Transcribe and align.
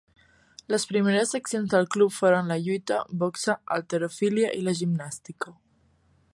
Les 0.75 0.85
primeres 0.91 1.33
seccions 1.35 1.69
del 1.73 1.85
club 1.97 2.15
foren 2.15 2.49
la 2.53 2.57
lluita, 2.69 2.99
boxa, 3.25 3.57
halterofília 3.77 4.51
i 4.63 4.67
la 4.69 4.77
gimnàstica. 4.81 5.59